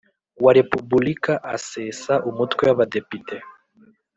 [0.43, 3.35] wa Repubulika asesa Umutwe w Abadepite